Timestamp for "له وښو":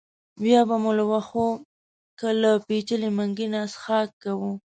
0.97-1.47